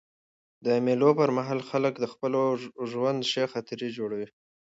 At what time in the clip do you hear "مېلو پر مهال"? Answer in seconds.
0.85-1.59